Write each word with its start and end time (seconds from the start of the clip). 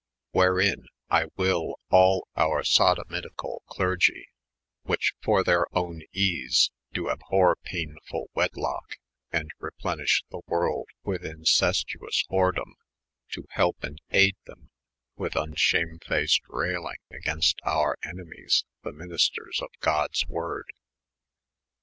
Wherein, 0.31 0.87
I 1.11 1.25
wyl 1.37 1.75
al 1.91 2.23
onr 2.35 2.65
Sodo 2.65 3.03
mitical 3.07 3.59
Clei^e, 3.69 4.23
which 4.81 5.13
for 5.21 5.43
their 5.43 5.67
owne 5.77 6.01
ease 6.11 6.71
do 6.91 7.03
abhorre 7.03 7.53
paynfiill 7.71 8.25
wedlocke, 8.35 8.97
and 9.31 9.51
replenish 9.59 10.23
the 10.31 10.41
worlde 10.47 10.87
with 11.03 11.23
incestuous 11.23 12.23
whoredome, 12.31 12.73
to 13.33 13.45
helpe 13.51 13.83
and 13.83 14.01
ayde 14.11 14.37
them 14.47 14.71
with 15.17 15.33
vnehamefiist 15.33 16.41
railyng 16.49 16.95
agaynst 17.13 17.57
our 17.61 17.95
enemies, 18.03 18.65
the 18.81 18.91
ministers 18.91 19.59
of 19.61 19.69
Goddes 19.81 20.25
worde. 20.27 20.71